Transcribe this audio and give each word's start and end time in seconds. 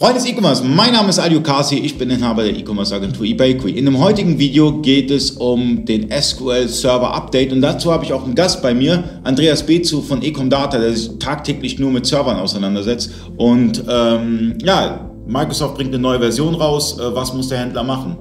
Freunde 0.00 0.18
des 0.18 0.30
E-Commerce, 0.30 0.64
mein 0.64 0.94
Name 0.94 1.10
ist 1.10 1.18
Alio 1.18 1.42
Kasi, 1.42 1.74
ich 1.74 1.98
bin 1.98 2.08
Inhaber 2.08 2.42
der 2.42 2.56
E-Commerce 2.56 2.94
Agentur 2.94 3.26
eBakery. 3.26 3.72
In 3.72 3.84
dem 3.84 3.98
heutigen 3.98 4.38
Video 4.38 4.80
geht 4.80 5.10
es 5.10 5.32
um 5.32 5.84
den 5.84 6.08
SQL 6.10 6.68
Server 6.68 7.12
Update 7.12 7.52
und 7.52 7.60
dazu 7.60 7.92
habe 7.92 8.06
ich 8.06 8.12
auch 8.14 8.24
einen 8.24 8.34
Gast 8.34 8.62
bei 8.62 8.72
mir, 8.72 9.04
Andreas 9.24 9.62
Bezu 9.62 10.00
von 10.00 10.22
Ecomdata, 10.22 10.78
der 10.78 10.94
sich 10.94 11.18
tagtäglich 11.18 11.78
nur 11.78 11.90
mit 11.90 12.06
Servern 12.06 12.38
auseinandersetzt. 12.38 13.12
Und 13.36 13.84
ähm, 13.90 14.56
ja, 14.64 15.00
Microsoft 15.26 15.74
bringt 15.74 15.92
eine 15.92 16.00
neue 16.00 16.18
Version 16.18 16.54
raus. 16.54 16.98
Äh, 16.98 17.14
was 17.14 17.34
muss 17.34 17.48
der 17.48 17.58
Händler 17.58 17.82
machen? 17.82 18.16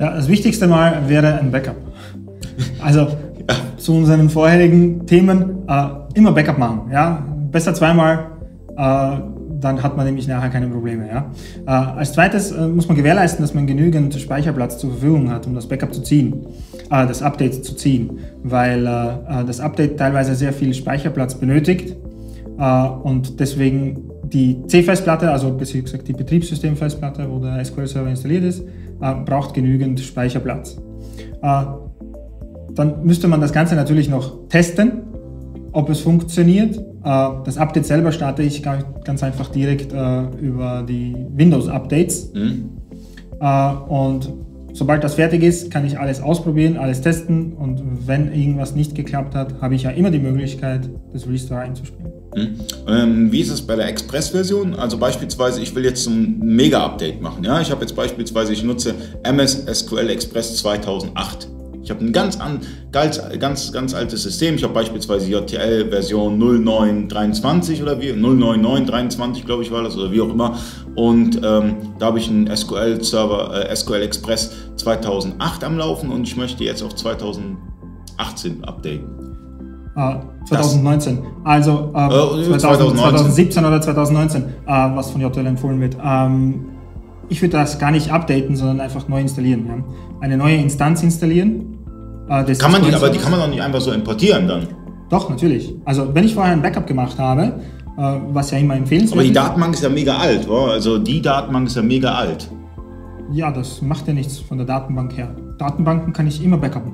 Ja, 0.00 0.16
das 0.16 0.26
Wichtigste 0.26 0.66
mal 0.66 1.08
wäre 1.08 1.38
ein 1.38 1.52
Backup. 1.52 1.76
Also 2.80 3.02
ja. 3.48 3.54
zu 3.76 3.92
unseren 3.92 4.28
vorherigen 4.28 5.06
Themen 5.06 5.62
äh, 5.68 5.84
immer 6.14 6.32
Backup 6.32 6.58
machen. 6.58 6.90
Ja? 6.92 7.24
Besser 7.52 7.72
zweimal. 7.72 8.32
Äh, 8.76 9.32
dann 9.62 9.82
hat 9.82 9.96
man 9.96 10.06
nämlich 10.06 10.28
nachher 10.28 10.50
keine 10.50 10.66
Probleme. 10.66 11.08
Ja? 11.08 11.30
Äh, 11.66 11.70
als 11.70 12.12
zweites 12.12 12.50
äh, 12.50 12.66
muss 12.66 12.88
man 12.88 12.96
gewährleisten, 12.96 13.42
dass 13.42 13.54
man 13.54 13.66
genügend 13.66 14.14
Speicherplatz 14.14 14.78
zur 14.78 14.90
Verfügung 14.90 15.30
hat, 15.30 15.46
um 15.46 15.54
das 15.54 15.66
Backup 15.66 15.94
zu 15.94 16.02
ziehen, 16.02 16.46
äh, 16.90 17.06
das 17.06 17.22
Update 17.22 17.64
zu 17.64 17.74
ziehen, 17.74 18.18
weil 18.42 18.86
äh, 18.86 18.90
äh, 18.90 19.44
das 19.46 19.60
Update 19.60 19.98
teilweise 19.98 20.34
sehr 20.34 20.52
viel 20.52 20.74
Speicherplatz 20.74 21.34
benötigt 21.36 21.96
äh, 22.58 22.88
und 22.88 23.40
deswegen 23.40 24.10
die 24.24 24.62
C-Festplatte, 24.66 25.30
also 25.30 25.52
besser 25.52 25.80
gesagt 25.80 26.08
die 26.08 26.14
Betriebssystemfestplatte, 26.14 27.30
wo 27.30 27.38
der 27.38 27.62
SQL-Server 27.64 28.08
installiert 28.08 28.44
ist, 28.44 28.64
braucht 29.26 29.52
genügend 29.52 30.00
Speicherplatz. 30.00 30.78
dann 31.42 33.04
müsste 33.04 33.28
man 33.28 33.42
das 33.42 33.52
Ganze 33.52 33.74
natürlich 33.74 34.08
noch 34.08 34.48
testen, 34.48 35.02
ob 35.72 35.90
es 35.90 36.00
funktioniert. 36.00 36.80
Äh, 37.04 37.28
das 37.44 37.56
Update 37.56 37.86
selber 37.86 38.12
starte 38.12 38.42
ich 38.42 38.62
ganz 38.62 39.22
einfach 39.22 39.48
direkt 39.48 39.92
äh, 39.92 40.22
über 40.40 40.84
die 40.88 41.14
Windows-Updates. 41.34 42.32
Mhm. 42.34 42.70
Äh, 43.40 43.72
und 43.88 44.32
sobald 44.72 45.02
das 45.04 45.14
fertig 45.14 45.42
ist, 45.42 45.70
kann 45.70 45.84
ich 45.84 45.98
alles 45.98 46.20
ausprobieren, 46.20 46.76
alles 46.76 47.00
testen. 47.00 47.52
Und 47.54 48.06
wenn 48.06 48.32
irgendwas 48.32 48.74
nicht 48.74 48.94
geklappt 48.94 49.34
hat, 49.34 49.60
habe 49.60 49.74
ich 49.74 49.82
ja 49.82 49.90
immer 49.90 50.10
die 50.10 50.20
Möglichkeit, 50.20 50.88
das 51.12 51.26
Restore 51.28 51.60
einzuspielen. 51.60 52.12
Mhm. 52.34 52.54
Ähm, 52.88 53.32
wie 53.32 53.40
ist 53.40 53.50
es 53.50 53.62
bei 53.62 53.76
der 53.76 53.88
Express-Version? 53.88 54.74
Also 54.74 54.96
beispielsweise, 54.96 55.60
ich 55.60 55.74
will 55.74 55.84
jetzt 55.84 56.06
ein 56.06 56.38
Mega-Update 56.40 57.20
machen. 57.20 57.44
Ja? 57.44 57.60
Ich 57.60 57.70
habe 57.70 57.82
jetzt 57.82 57.94
beispielsweise, 57.94 58.52
ich 58.52 58.62
nutze 58.62 58.94
MS 59.22 59.66
SQL 59.70 60.08
Express 60.08 60.56
2008. 60.58 61.48
Ich 61.82 61.90
habe 61.90 62.04
ein 62.04 62.12
ganz, 62.12 62.38
an, 62.38 62.60
ganz, 62.92 63.20
ganz, 63.38 63.72
ganz 63.72 63.94
altes 63.94 64.22
System. 64.22 64.54
Ich 64.54 64.62
habe 64.62 64.72
beispielsweise 64.72 65.28
JTL 65.28 65.90
Version 65.90 66.38
0923 66.38 67.82
oder 67.82 68.00
wie, 68.00 68.12
09923 68.12 69.44
glaube 69.44 69.62
ich 69.62 69.72
war 69.72 69.82
das 69.82 69.96
oder 69.96 70.12
wie 70.12 70.20
auch 70.20 70.30
immer. 70.30 70.56
Und 70.94 71.40
ähm, 71.42 71.76
da 71.98 72.06
habe 72.06 72.18
ich 72.18 72.28
einen 72.28 72.54
SQL 72.54 73.02
Server, 73.02 73.68
äh, 73.68 73.74
SQL 73.74 74.02
Express 74.02 74.52
2008 74.76 75.64
am 75.64 75.76
Laufen 75.76 76.10
und 76.10 76.22
ich 76.22 76.36
möchte 76.36 76.62
jetzt 76.62 76.82
auf 76.82 76.94
2018 76.94 78.62
updaten. 78.62 79.32
Ah, 79.94 80.22
2019. 80.48 81.16
Das, 81.16 81.24
also 81.44 81.92
äh, 81.94 82.06
äh, 82.06 82.58
2000, 82.58 82.60
2019. 82.60 82.98
2017 82.98 83.64
oder 83.64 83.80
2019, 83.80 84.42
äh, 84.42 84.46
was 84.66 85.10
von 85.10 85.20
JTL 85.20 85.46
empfohlen 85.46 85.80
wird. 85.80 85.96
Ähm, 86.02 86.71
ich 87.28 87.40
würde 87.40 87.52
das 87.52 87.78
gar 87.78 87.90
nicht 87.90 88.10
updaten, 88.10 88.56
sondern 88.56 88.80
einfach 88.80 89.08
neu 89.08 89.20
installieren. 89.20 89.66
Ja? 89.66 89.84
Eine 90.20 90.36
neue 90.36 90.56
Instanz 90.56 91.02
installieren. 91.02 91.78
Äh, 92.28 92.54
kann 92.54 92.72
man 92.72 92.82
die, 92.82 92.94
aber 92.94 93.10
die 93.10 93.18
kann 93.18 93.30
man 93.30 93.40
doch 93.40 93.48
nicht 93.48 93.62
einfach 93.62 93.80
so 93.80 93.92
importieren 93.92 94.46
dann. 94.48 94.68
Doch, 95.08 95.28
natürlich. 95.28 95.74
Also 95.84 96.14
wenn 96.14 96.24
ich 96.24 96.34
vorher 96.34 96.52
ein 96.52 96.62
Backup 96.62 96.86
gemacht 96.86 97.18
habe, 97.18 97.60
äh, 97.98 98.20
was 98.32 98.50
ja 98.50 98.58
immer 98.58 98.76
empfehlenswert 98.76 99.10
ist. 99.10 99.12
Aber 99.12 99.22
die 99.22 99.32
Datenbank 99.32 99.74
ist 99.74 99.82
ja 99.82 99.88
mega 99.88 100.16
alt, 100.16 100.48
wa? 100.48 100.68
also 100.68 100.98
die 100.98 101.20
Datenbank 101.20 101.66
ist 101.66 101.76
ja 101.76 101.82
mega 101.82 102.14
alt. 102.14 102.50
Ja, 103.32 103.50
das 103.50 103.82
macht 103.82 104.08
ja 104.08 104.14
nichts 104.14 104.38
von 104.38 104.58
der 104.58 104.66
Datenbank 104.66 105.16
her. 105.16 105.34
Datenbanken 105.58 106.12
kann 106.12 106.26
ich 106.26 106.42
immer 106.42 106.56
backuppen. 106.56 106.92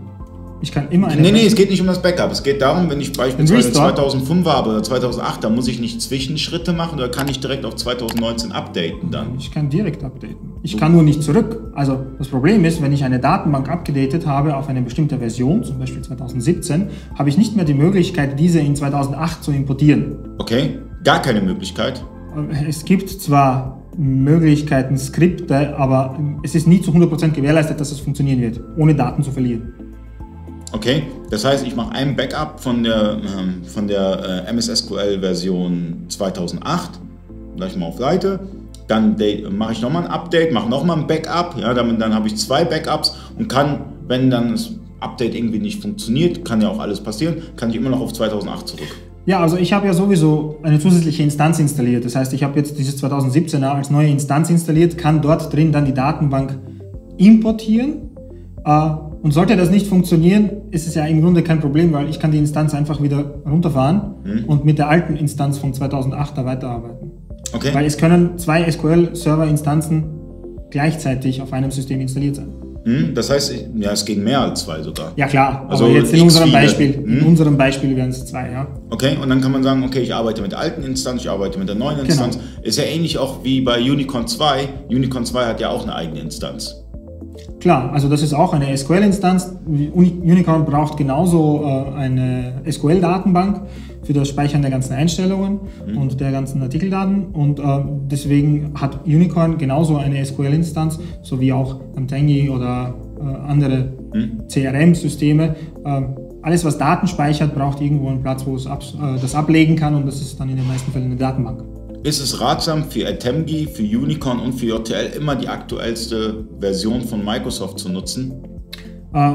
Ich 0.60 0.72
kann 0.72 0.88
immer 0.90 1.08
eine. 1.08 1.22
Nee, 1.22 1.32
nee, 1.32 1.46
es 1.46 1.54
geht 1.54 1.70
nicht 1.70 1.80
um 1.80 1.86
das 1.86 2.02
Backup. 2.02 2.30
Es 2.32 2.42
geht 2.42 2.60
darum, 2.60 2.90
wenn 2.90 3.00
ich 3.00 3.12
beispielsweise 3.12 3.72
2005 3.72 4.46
habe 4.46 4.70
oder 4.70 4.82
2008, 4.82 5.44
dann 5.44 5.54
muss 5.54 5.68
ich 5.68 5.80
nicht 5.80 6.02
Zwischenschritte 6.02 6.72
machen 6.72 6.98
oder 6.98 7.08
kann 7.08 7.28
ich 7.28 7.40
direkt 7.40 7.64
auf 7.64 7.76
2019 7.76 8.52
updaten 8.52 9.10
dann? 9.10 9.36
Ich 9.38 9.50
kann 9.52 9.70
direkt 9.70 10.02
updaten. 10.02 10.36
Ich 10.62 10.76
kann 10.76 10.92
nur 10.92 11.02
nicht 11.02 11.22
zurück. 11.22 11.72
Also 11.74 12.04
das 12.18 12.28
Problem 12.28 12.64
ist, 12.64 12.82
wenn 12.82 12.92
ich 12.92 13.04
eine 13.04 13.20
Datenbank 13.20 13.68
abgedatet 13.68 14.26
habe 14.26 14.56
auf 14.56 14.68
eine 14.68 14.82
bestimmte 14.82 15.18
Version, 15.18 15.62
zum 15.62 15.78
Beispiel 15.78 16.02
2017, 16.02 16.88
habe 17.16 17.28
ich 17.28 17.38
nicht 17.38 17.54
mehr 17.54 17.64
die 17.64 17.74
Möglichkeit, 17.74 18.38
diese 18.38 18.58
in 18.58 18.74
2008 18.74 19.44
zu 19.44 19.52
importieren. 19.52 20.16
Okay, 20.38 20.78
gar 21.04 21.22
keine 21.22 21.40
Möglichkeit. 21.40 22.04
Es 22.68 22.84
gibt 22.84 23.08
zwar 23.10 23.82
Möglichkeiten, 23.96 24.96
Skripte, 24.96 25.76
aber 25.76 26.18
es 26.42 26.54
ist 26.54 26.66
nie 26.66 26.80
zu 26.80 26.92
100% 26.92 27.30
gewährleistet, 27.30 27.80
dass 27.80 27.90
es 27.90 27.98
funktionieren 27.98 28.40
wird, 28.40 28.60
ohne 28.76 28.94
Daten 28.94 29.22
zu 29.22 29.32
verlieren. 29.32 29.72
Okay, 30.72 31.04
das 31.30 31.44
heißt, 31.44 31.66
ich 31.66 31.74
mache 31.74 31.92
ein 31.92 32.14
Backup 32.14 32.60
von 32.60 32.82
der, 32.82 33.18
ähm, 33.38 33.64
von 33.64 33.88
der 33.88 34.44
äh, 34.46 34.50
MS 34.50 34.66
SQL 34.66 35.20
Version 35.20 36.04
2008, 36.08 37.00
gleich 37.56 37.76
mal 37.76 37.86
auf 37.86 37.98
Seite. 37.98 38.40
Dann 38.86 39.16
mache 39.50 39.72
ich 39.72 39.82
nochmal 39.82 40.04
ein 40.04 40.10
Update, 40.10 40.52
mache 40.52 40.68
nochmal 40.68 40.98
ein 40.98 41.06
Backup. 41.06 41.56
Ja, 41.58 41.74
dann, 41.74 41.98
dann 41.98 42.14
habe 42.14 42.26
ich 42.26 42.36
zwei 42.36 42.64
Backups 42.64 43.16
und 43.38 43.48
kann, 43.48 43.80
wenn 44.06 44.30
dann 44.30 44.52
das 44.52 44.70
Update 45.00 45.34
irgendwie 45.34 45.58
nicht 45.58 45.82
funktioniert, 45.82 46.44
kann 46.44 46.60
ja 46.60 46.68
auch 46.68 46.78
alles 46.78 47.00
passieren, 47.00 47.36
kann 47.56 47.70
ich 47.70 47.76
immer 47.76 47.90
noch 47.90 48.00
auf 48.00 48.12
2008 48.12 48.68
zurück. 48.68 48.88
Ja, 49.26 49.40
also 49.40 49.58
ich 49.58 49.74
habe 49.74 49.86
ja 49.86 49.92
sowieso 49.92 50.58
eine 50.62 50.78
zusätzliche 50.78 51.22
Instanz 51.22 51.58
installiert. 51.58 52.04
Das 52.04 52.16
heißt, 52.16 52.32
ich 52.32 52.42
habe 52.42 52.58
jetzt 52.58 52.78
dieses 52.78 53.02
2017er 53.02 53.68
als 53.68 53.90
neue 53.90 54.08
Instanz 54.08 54.48
installiert, 54.48 54.96
kann 54.96 55.20
dort 55.20 55.52
drin 55.52 55.70
dann 55.70 55.84
die 55.84 55.92
Datenbank 55.92 56.58
importieren. 57.18 58.10
Äh, 58.64 58.90
und 59.22 59.32
sollte 59.32 59.56
das 59.56 59.70
nicht 59.70 59.86
funktionieren, 59.86 60.50
ist 60.70 60.86
es 60.86 60.94
ja 60.94 61.04
im 61.04 61.20
Grunde 61.22 61.42
kein 61.42 61.60
Problem, 61.60 61.92
weil 61.92 62.08
ich 62.08 62.20
kann 62.20 62.30
die 62.30 62.38
Instanz 62.38 62.74
einfach 62.74 63.02
wieder 63.02 63.42
runterfahren 63.44 64.14
mhm. 64.24 64.44
und 64.44 64.64
mit 64.64 64.78
der 64.78 64.88
alten 64.88 65.16
Instanz 65.16 65.58
von 65.58 65.74
2008 65.74 66.38
da 66.38 66.44
weiterarbeiten. 66.44 67.10
Okay. 67.52 67.70
Weil 67.72 67.86
es 67.86 67.96
können 67.96 68.38
zwei 68.38 68.70
SQL-Server-Instanzen 68.70 70.04
gleichzeitig 70.70 71.40
auf 71.42 71.52
einem 71.52 71.70
System 71.70 72.00
installiert 72.00 72.36
sein. 72.36 72.52
Mhm, 72.84 73.14
das 73.14 73.28
heißt, 73.28 73.52
ja, 73.76 73.92
es 73.92 74.04
gehen 74.04 74.24
mehr 74.24 74.40
als 74.40 74.62
zwei 74.62 74.82
sogar. 74.82 75.12
Ja 75.16 75.26
klar, 75.26 75.66
also 75.68 75.84
aber 75.84 75.94
jetzt 75.94 76.12
in 76.14 76.22
unserem 76.22 76.52
Beispiel, 76.52 76.92
in 76.92 77.20
mhm. 77.20 77.26
unserem 77.26 77.58
Beispiel 77.58 77.94
wären 77.96 78.10
es 78.10 78.24
zwei, 78.24 78.50
ja. 78.50 78.66
Okay, 78.90 79.16
und 79.20 79.28
dann 79.28 79.40
kann 79.40 79.52
man 79.52 79.62
sagen, 79.62 79.82
okay, 79.82 80.00
ich 80.00 80.14
arbeite 80.14 80.40
mit 80.40 80.52
der 80.52 80.60
alten 80.60 80.82
Instanz, 80.82 81.22
ich 81.22 81.28
arbeite 81.28 81.58
mit 81.58 81.68
der 81.68 81.76
neuen 81.76 81.96
genau. 81.96 82.08
Instanz. 82.08 82.36
Genau. 82.36 82.62
Ist 82.62 82.78
ja 82.78 82.84
ähnlich 82.84 83.18
auch 83.18 83.44
wie 83.44 83.60
bei 83.60 83.78
Unicorn 83.78 84.26
2. 84.26 84.68
Unicorn 84.88 85.26
2 85.26 85.44
hat 85.44 85.60
ja 85.60 85.68
auch 85.68 85.82
eine 85.82 85.94
eigene 85.94 86.20
Instanz. 86.20 86.84
Klar, 87.60 87.92
also 87.92 88.08
das 88.08 88.22
ist 88.22 88.34
auch 88.34 88.52
eine 88.52 88.76
SQL-Instanz. 88.76 89.52
Unicorn 89.66 90.64
braucht 90.64 90.96
genauso 90.96 91.64
äh, 91.64 91.96
eine 91.96 92.62
SQL-Datenbank 92.70 93.62
für 94.04 94.12
das 94.12 94.28
Speichern 94.28 94.62
der 94.62 94.70
ganzen 94.70 94.92
Einstellungen 94.92 95.60
mhm. 95.86 95.98
und 95.98 96.20
der 96.20 96.30
ganzen 96.30 96.62
Artikeldaten. 96.62 97.26
Und 97.26 97.58
äh, 97.58 97.62
deswegen 98.10 98.72
hat 98.74 99.04
Unicorn 99.06 99.58
genauso 99.58 99.96
eine 99.96 100.24
SQL-Instanz, 100.24 101.00
sowie 101.22 101.52
auch 101.52 101.80
Antengi 101.96 102.48
oder 102.48 102.94
äh, 103.18 103.50
andere 103.50 103.92
mhm. 104.14 104.42
CRM-Systeme. 104.48 105.56
Alles, 106.42 106.64
was 106.64 106.78
Daten 106.78 107.08
speichert, 107.08 107.54
braucht 107.54 107.80
irgendwo 107.80 108.08
einen 108.08 108.22
Platz, 108.22 108.46
wo 108.46 108.54
es 108.54 108.68
das 109.20 109.34
ablegen 109.34 109.74
kann 109.74 109.94
und 109.94 110.06
das 110.06 110.20
ist 110.20 110.38
dann 110.38 110.48
in 110.48 110.56
den 110.56 110.68
meisten 110.68 110.92
Fällen 110.92 111.06
eine 111.06 111.16
Datenbank 111.16 111.62
ist 112.02 112.20
es 112.20 112.40
ratsam 112.40 112.84
für 112.84 113.06
Atemgi, 113.08 113.66
für 113.66 113.82
Unicorn 113.82 114.38
und 114.38 114.54
für 114.54 114.66
JTL 114.66 115.16
immer 115.16 115.36
die 115.36 115.48
aktuellste 115.48 116.44
Version 116.60 117.02
von 117.02 117.24
Microsoft 117.24 117.78
zu 117.78 117.88
nutzen? 117.88 118.32
Äh, 119.12 119.32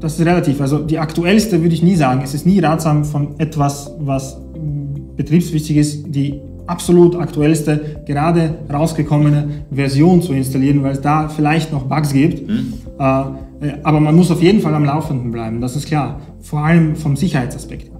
das 0.00 0.18
ist 0.18 0.26
relativ. 0.26 0.60
Also 0.60 0.78
die 0.78 0.98
aktuellste 0.98 1.60
würde 1.62 1.74
ich 1.74 1.82
nie 1.82 1.96
sagen. 1.96 2.20
Es 2.22 2.34
ist 2.34 2.46
nie 2.46 2.58
ratsam 2.60 3.04
von 3.04 3.38
etwas, 3.38 3.90
was 3.98 4.36
mm, 4.36 5.16
betriebswichtig 5.16 5.76
ist, 5.76 6.04
die 6.08 6.40
absolut 6.66 7.16
aktuellste, 7.16 8.02
gerade 8.06 8.54
rausgekommene 8.72 9.66
Version 9.70 10.22
zu 10.22 10.32
installieren, 10.32 10.82
weil 10.82 10.92
es 10.92 11.00
da 11.00 11.28
vielleicht 11.28 11.72
noch 11.72 11.84
Bugs 11.84 12.12
gibt. 12.12 12.48
Hm. 12.48 12.72
Äh, 12.98 13.74
aber 13.82 14.00
man 14.00 14.14
muss 14.14 14.30
auf 14.30 14.42
jeden 14.42 14.60
Fall 14.60 14.74
am 14.74 14.84
Laufenden 14.84 15.30
bleiben, 15.30 15.60
das 15.60 15.76
ist 15.76 15.86
klar. 15.86 16.20
Vor 16.40 16.60
allem 16.60 16.96
vom 16.96 17.16
Sicherheitsaspekt. 17.16 17.90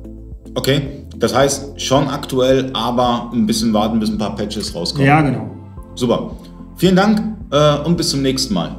Okay. 0.55 0.83
Das 1.17 1.35
heißt, 1.35 1.81
schon 1.81 2.09
aktuell, 2.09 2.71
aber 2.75 3.31
ein 3.33 3.47
bisschen 3.47 3.73
warten, 3.73 4.01
bis 4.01 4.11
ein 4.11 4.19
paar 4.19 4.35
Patches 4.35 4.75
rauskommen. 4.75 5.07
Ja, 5.07 5.21
genau. 5.21 5.51
Super. 5.95 6.31
Vielen 6.77 6.97
Dank 6.97 7.23
äh, 7.51 7.79
und 7.85 7.97
bis 7.97 8.11
zum 8.11 8.23
nächsten 8.23 8.55
Mal. 8.55 8.77